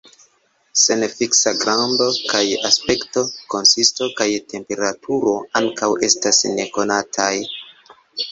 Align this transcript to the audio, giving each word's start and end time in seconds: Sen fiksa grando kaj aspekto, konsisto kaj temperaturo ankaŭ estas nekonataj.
Sen 0.83 1.01
fiksa 1.15 1.51
grando 1.63 2.07
kaj 2.31 2.39
aspekto, 2.69 3.23
konsisto 3.55 4.09
kaj 4.21 4.27
temperaturo 4.55 5.35
ankaŭ 5.61 5.91
estas 6.09 6.43
nekonataj. 6.57 7.33